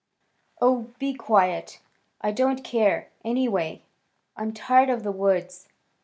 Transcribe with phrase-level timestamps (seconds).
[0.59, 1.79] "Oh, be quiet.
[2.21, 3.83] I don't care, anyway.
[4.35, 5.67] I'm tired of the woods.